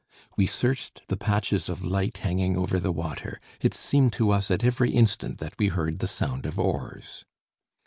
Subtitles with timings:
[0.35, 4.63] We searched the patches of light hanging over the water; it seemed to us at
[4.63, 7.23] every instant that we heard the sound of oars.